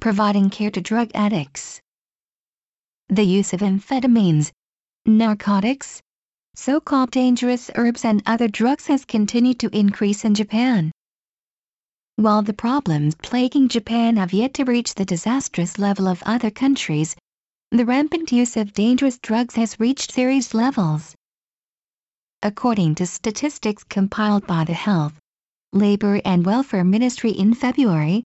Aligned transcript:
providing 0.00 0.50
care 0.50 0.70
to 0.70 0.80
drug 0.80 1.10
addicts. 1.14 1.80
The 3.08 3.24
use 3.24 3.52
of 3.52 3.60
amphetamines, 3.60 4.50
narcotics, 5.06 6.00
so-called 6.54 7.10
dangerous 7.10 7.70
herbs 7.74 8.04
and 8.04 8.22
other 8.26 8.48
drugs 8.48 8.86
has 8.86 9.04
continued 9.04 9.60
to 9.60 9.76
increase 9.76 10.24
in 10.24 10.34
Japan. 10.34 10.90
While 12.16 12.42
the 12.42 12.52
problems 12.52 13.14
plaguing 13.14 13.68
Japan 13.68 14.16
have 14.16 14.32
yet 14.32 14.52
to 14.54 14.64
reach 14.64 14.94
the 14.94 15.04
disastrous 15.04 15.78
level 15.78 16.06
of 16.06 16.22
other 16.26 16.50
countries, 16.50 17.16
the 17.70 17.86
rampant 17.86 18.30
use 18.30 18.56
of 18.56 18.72
dangerous 18.72 19.18
drugs 19.18 19.54
has 19.54 19.80
reached 19.80 20.12
serious 20.12 20.52
levels. 20.52 21.14
According 22.42 22.96
to 22.96 23.06
statistics 23.06 23.84
compiled 23.84 24.46
by 24.46 24.64
the 24.64 24.74
Health, 24.74 25.18
Labor 25.72 26.20
and 26.24 26.44
Welfare 26.44 26.84
Ministry 26.84 27.30
in 27.30 27.54
February, 27.54 28.24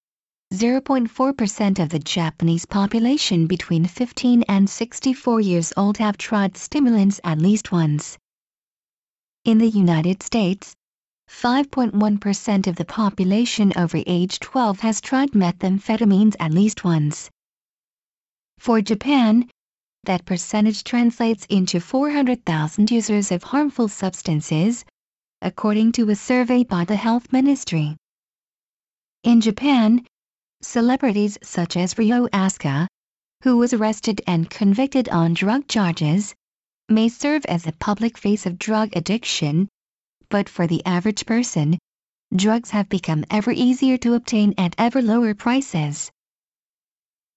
0.4% 0.53 1.79
of 1.79 1.89
the 1.89 1.99
Japanese 1.99 2.65
population 2.65 3.47
between 3.47 3.85
15 3.85 4.43
and 4.43 4.69
64 4.69 5.41
years 5.41 5.73
old 5.75 5.97
have 5.97 6.17
tried 6.17 6.55
stimulants 6.55 7.19
at 7.23 7.39
least 7.39 7.71
once. 7.71 8.17
In 9.43 9.57
the 9.57 9.69
United 9.69 10.23
States, 10.23 10.73
5.1% 11.29 12.67
of 12.67 12.75
the 12.75 12.85
population 12.85 13.73
over 13.75 14.01
age 14.05 14.39
12 14.39 14.79
has 14.79 15.01
tried 15.01 15.31
methamphetamines 15.31 16.35
at 16.39 16.53
least 16.53 16.83
once. 16.83 17.29
For 18.59 18.81
Japan, 18.81 19.49
that 20.03 20.25
percentage 20.25 20.83
translates 20.83 21.45
into 21.49 21.79
400,000 21.79 22.91
users 22.91 23.31
of 23.31 23.43
harmful 23.43 23.87
substances, 23.87 24.85
according 25.41 25.91
to 25.93 26.09
a 26.09 26.15
survey 26.15 26.63
by 26.63 26.85
the 26.85 26.95
Health 26.95 27.33
Ministry. 27.33 27.97
In 29.23 29.41
Japan, 29.41 30.05
celebrities 30.65 31.37
such 31.43 31.77
as 31.77 31.97
Rio 31.97 32.27
Asuka, 32.27 32.87
who 33.43 33.57
was 33.57 33.73
arrested 33.73 34.21
and 34.27 34.49
convicted 34.49 35.07
on 35.09 35.33
drug 35.33 35.67
charges, 35.67 36.33
may 36.89 37.09
serve 37.09 37.45
as 37.45 37.65
a 37.65 37.71
public 37.73 38.17
face 38.17 38.45
of 38.45 38.59
drug 38.59 38.89
addiction, 38.95 39.69
but 40.29 40.49
for 40.49 40.67
the 40.67 40.85
average 40.85 41.25
person, 41.25 41.77
drugs 42.35 42.71
have 42.71 42.89
become 42.89 43.23
ever 43.29 43.51
easier 43.51 43.97
to 43.97 44.15
obtain 44.15 44.53
at 44.57 44.75
ever 44.77 45.01
lower 45.01 45.33
prices. 45.33 46.11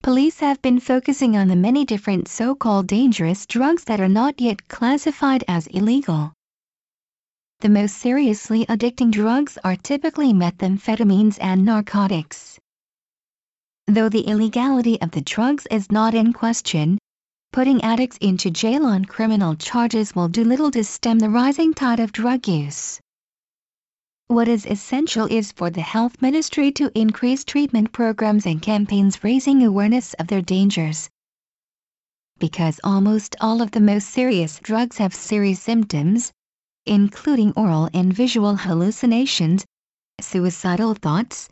Police 0.02 0.40
have 0.40 0.62
been 0.62 0.80
focusing 0.80 1.36
on 1.36 1.48
the 1.48 1.56
many 1.56 1.84
different 1.84 2.28
so-called 2.28 2.86
dangerous 2.86 3.46
drugs 3.46 3.84
that 3.84 4.00
are 4.00 4.08
not 4.08 4.40
yet 4.40 4.68
classified 4.68 5.44
as 5.48 5.66
illegal. 5.68 6.32
The 7.60 7.68
most 7.68 7.96
seriously 7.96 8.64
addicting 8.66 9.10
drugs 9.10 9.58
are 9.64 9.76
typically 9.76 10.32
methamphetamines 10.32 11.38
and 11.40 11.64
narcotics. 11.64 12.58
Though 13.90 14.10
the 14.10 14.20
illegality 14.20 15.00
of 15.00 15.12
the 15.12 15.22
drugs 15.22 15.66
is 15.70 15.90
not 15.90 16.14
in 16.14 16.34
question, 16.34 16.98
putting 17.54 17.82
addicts 17.82 18.18
into 18.18 18.50
jail 18.50 18.84
on 18.84 19.06
criminal 19.06 19.56
charges 19.56 20.14
will 20.14 20.28
do 20.28 20.44
little 20.44 20.70
to 20.72 20.84
stem 20.84 21.18
the 21.18 21.30
rising 21.30 21.72
tide 21.72 21.98
of 21.98 22.12
drug 22.12 22.46
use. 22.46 23.00
What 24.26 24.46
is 24.46 24.66
essential 24.66 25.24
is 25.30 25.52
for 25.52 25.70
the 25.70 25.80
health 25.80 26.20
ministry 26.20 26.70
to 26.72 26.92
increase 26.94 27.44
treatment 27.46 27.90
programs 27.90 28.44
and 28.44 28.60
campaigns 28.60 29.24
raising 29.24 29.62
awareness 29.64 30.12
of 30.18 30.26
their 30.26 30.42
dangers. 30.42 31.08
Because 32.38 32.78
almost 32.84 33.36
all 33.40 33.62
of 33.62 33.70
the 33.70 33.80
most 33.80 34.10
serious 34.10 34.60
drugs 34.62 34.98
have 34.98 35.14
serious 35.14 35.62
symptoms, 35.62 36.30
including 36.84 37.54
aural 37.56 37.88
and 37.94 38.12
visual 38.12 38.54
hallucinations, 38.54 39.64
suicidal 40.20 40.92
thoughts, 40.92 41.48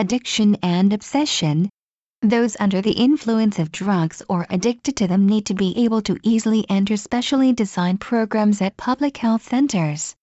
addiction 0.00 0.56
and 0.62 0.92
obsession, 0.92 1.68
those 2.22 2.56
under 2.60 2.80
the 2.82 2.92
influence 2.92 3.58
of 3.58 3.72
drugs 3.72 4.22
or 4.28 4.46
addicted 4.50 4.96
to 4.96 5.06
them 5.06 5.26
need 5.26 5.46
to 5.46 5.54
be 5.54 5.76
able 5.84 6.02
to 6.02 6.18
easily 6.22 6.64
enter 6.68 6.96
specially 6.96 7.52
designed 7.52 8.00
programs 8.00 8.60
at 8.62 8.76
public 8.76 9.16
health 9.16 9.42
centers 9.42 10.14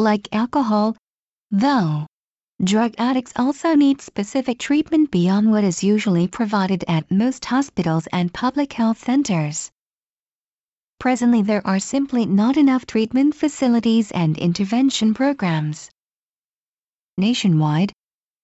like 0.00 0.28
alcohol, 0.32 0.96
though. 1.50 2.06
Drug 2.62 2.94
addicts 2.98 3.32
also 3.36 3.74
need 3.74 4.00
specific 4.00 4.58
treatment 4.58 5.10
beyond 5.10 5.50
what 5.50 5.64
is 5.64 5.84
usually 5.84 6.26
provided 6.26 6.84
at 6.88 7.10
most 7.10 7.44
hospitals 7.44 8.06
and 8.12 8.32
public 8.32 8.72
health 8.72 8.98
centers. 8.98 9.70
Presently 10.98 11.42
there 11.42 11.66
are 11.66 11.78
simply 11.78 12.26
not 12.26 12.56
enough 12.56 12.86
treatment 12.86 13.34
facilities 13.34 14.10
and 14.10 14.38
intervention 14.38 15.12
programs. 15.14 15.90
Nationwide, 17.18 17.92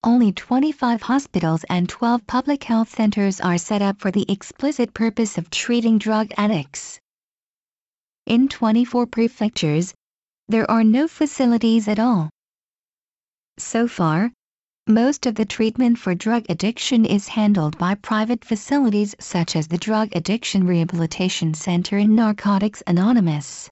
only 0.06 0.30
25 0.30 1.02
hospitals 1.02 1.64
and 1.68 1.88
12 1.88 2.24
public 2.28 2.62
health 2.62 2.88
centers 2.88 3.40
are 3.40 3.58
set 3.58 3.82
up 3.82 4.00
for 4.00 4.12
the 4.12 4.24
explicit 4.30 4.94
purpose 4.94 5.36
of 5.36 5.50
treating 5.50 5.98
drug 5.98 6.30
addicts. 6.36 7.00
In 8.24 8.48
24 8.48 9.06
prefectures, 9.06 9.92
there 10.46 10.70
are 10.70 10.84
no 10.84 11.08
facilities 11.08 11.88
at 11.88 11.98
all. 11.98 12.30
So 13.58 13.88
far, 13.88 14.30
most 14.86 15.26
of 15.26 15.34
the 15.34 15.44
treatment 15.44 15.98
for 15.98 16.14
drug 16.14 16.46
addiction 16.48 17.04
is 17.04 17.26
handled 17.26 17.76
by 17.76 17.96
private 17.96 18.44
facilities 18.44 19.16
such 19.18 19.56
as 19.56 19.66
the 19.66 19.78
Drug 19.78 20.14
Addiction 20.14 20.68
Rehabilitation 20.68 21.52
Center 21.52 21.96
and 21.96 22.14
Narcotics 22.14 22.80
Anonymous. 22.86 23.68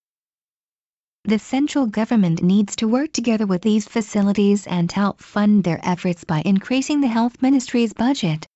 The 1.26 1.38
central 1.38 1.86
government 1.86 2.42
needs 2.42 2.76
to 2.76 2.86
work 2.86 3.12
together 3.14 3.46
with 3.46 3.62
these 3.62 3.88
facilities 3.88 4.66
and 4.66 4.92
help 4.92 5.22
fund 5.22 5.64
their 5.64 5.80
efforts 5.82 6.22
by 6.22 6.42
increasing 6.44 7.00
the 7.00 7.08
health 7.08 7.40
ministry's 7.40 7.94
budget. 7.94 8.46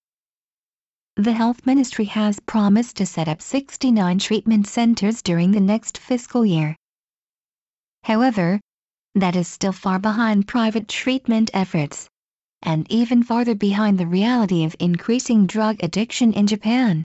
The 1.16 1.32
health 1.32 1.64
ministry 1.64 2.04
has 2.04 2.40
promised 2.40 2.96
to 2.98 3.06
set 3.06 3.26
up 3.26 3.40
69 3.40 4.18
treatment 4.18 4.66
centers 4.66 5.22
during 5.22 5.52
the 5.52 5.60
next 5.60 5.96
fiscal 5.96 6.44
year. 6.44 6.76
However, 8.02 8.60
that 9.14 9.34
is 9.34 9.48
still 9.48 9.72
far 9.72 9.98
behind 9.98 10.46
private 10.46 10.88
treatment 10.88 11.50
efforts, 11.54 12.06
and 12.60 12.86
even 12.92 13.22
farther 13.22 13.54
behind 13.54 13.96
the 13.96 14.06
reality 14.06 14.62
of 14.64 14.76
increasing 14.78 15.46
drug 15.46 15.82
addiction 15.82 16.34
in 16.34 16.46
Japan. 16.46 17.02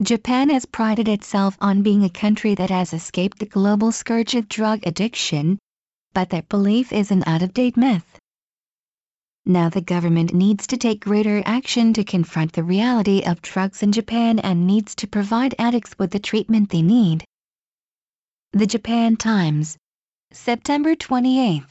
Japan 0.00 0.48
has 0.50 0.64
prided 0.64 1.08
itself 1.08 1.56
on 1.60 1.82
being 1.82 2.04
a 2.04 2.08
country 2.08 2.54
that 2.54 2.70
has 2.70 2.92
escaped 2.92 3.40
the 3.40 3.46
global 3.46 3.90
scourge 3.90 4.36
of 4.36 4.48
drug 4.48 4.78
addiction, 4.86 5.58
but 6.12 6.30
that 6.30 6.48
belief 6.48 6.92
is 6.92 7.10
an 7.10 7.24
out-of-date 7.26 7.76
myth. 7.76 8.16
Now 9.44 9.68
the 9.68 9.80
government 9.80 10.32
needs 10.32 10.68
to 10.68 10.76
take 10.76 11.00
greater 11.00 11.42
action 11.44 11.92
to 11.94 12.04
confront 12.04 12.52
the 12.52 12.62
reality 12.62 13.22
of 13.26 13.42
drugs 13.42 13.82
in 13.82 13.90
Japan 13.90 14.38
and 14.38 14.68
needs 14.68 14.94
to 14.96 15.08
provide 15.08 15.56
addicts 15.58 15.98
with 15.98 16.12
the 16.12 16.20
treatment 16.20 16.70
they 16.70 16.82
need. 16.82 17.24
The 18.52 18.66
Japan 18.66 19.16
Times, 19.16 19.76
September 20.30 20.94
28. 20.94 21.64